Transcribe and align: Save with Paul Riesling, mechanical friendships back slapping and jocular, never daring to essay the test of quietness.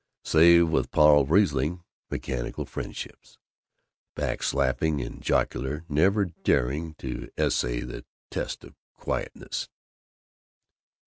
Save 0.23 0.69
with 0.69 0.89
Paul 0.89 1.27
Riesling, 1.27 1.83
mechanical 2.09 2.65
friendships 2.65 3.37
back 4.15 4.41
slapping 4.41 4.99
and 4.99 5.21
jocular, 5.21 5.85
never 5.87 6.25
daring 6.25 6.95
to 6.95 7.29
essay 7.37 7.81
the 7.81 8.03
test 8.31 8.63
of 8.63 8.73
quietness. 8.95 9.69